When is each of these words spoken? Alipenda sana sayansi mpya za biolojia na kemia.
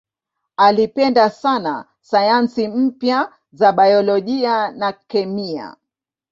Alipenda 0.57 1.29
sana 1.29 1.85
sayansi 2.01 2.67
mpya 2.67 3.33
za 3.53 3.71
biolojia 3.71 4.71
na 4.71 4.91
kemia. 4.93 5.75